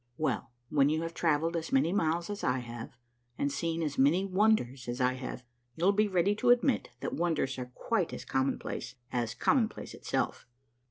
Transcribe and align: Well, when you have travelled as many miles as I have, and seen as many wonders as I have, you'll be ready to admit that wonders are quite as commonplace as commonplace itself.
Well, 0.17 0.49
when 0.69 0.89
you 0.89 1.03
have 1.03 1.13
travelled 1.13 1.55
as 1.55 1.71
many 1.71 1.93
miles 1.93 2.31
as 2.31 2.43
I 2.43 2.57
have, 2.57 2.97
and 3.37 3.51
seen 3.51 3.83
as 3.83 3.99
many 3.99 4.25
wonders 4.25 4.87
as 4.87 4.99
I 4.99 5.13
have, 5.13 5.43
you'll 5.75 5.91
be 5.91 6.07
ready 6.07 6.33
to 6.37 6.49
admit 6.49 6.89
that 7.01 7.13
wonders 7.13 7.59
are 7.59 7.67
quite 7.75 8.11
as 8.11 8.25
commonplace 8.25 8.95
as 9.11 9.35
commonplace 9.35 9.93
itself. 9.93 10.47